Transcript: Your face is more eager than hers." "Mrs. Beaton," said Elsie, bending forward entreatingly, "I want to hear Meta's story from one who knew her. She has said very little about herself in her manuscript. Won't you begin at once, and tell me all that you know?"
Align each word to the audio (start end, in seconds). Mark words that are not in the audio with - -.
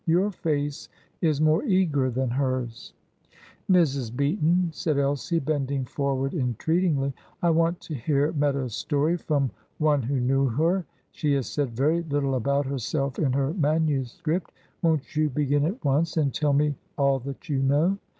Your 0.07 0.31
face 0.31 0.89
is 1.21 1.39
more 1.41 1.63
eager 1.63 2.09
than 2.09 2.31
hers." 2.31 2.93
"Mrs. 3.69 4.11
Beaton," 4.15 4.71
said 4.73 4.97
Elsie, 4.97 5.37
bending 5.37 5.85
forward 5.85 6.33
entreatingly, 6.33 7.13
"I 7.43 7.51
want 7.51 7.79
to 7.81 7.93
hear 7.93 8.31
Meta's 8.31 8.73
story 8.73 9.15
from 9.15 9.51
one 9.77 10.01
who 10.01 10.19
knew 10.19 10.47
her. 10.47 10.87
She 11.11 11.33
has 11.33 11.45
said 11.45 11.75
very 11.75 12.01
little 12.01 12.33
about 12.33 12.65
herself 12.65 13.19
in 13.19 13.33
her 13.33 13.53
manuscript. 13.53 14.51
Won't 14.81 15.15
you 15.15 15.29
begin 15.29 15.65
at 15.65 15.85
once, 15.85 16.17
and 16.17 16.33
tell 16.33 16.53
me 16.53 16.73
all 16.97 17.19
that 17.19 17.47
you 17.47 17.59
know?" 17.61 17.99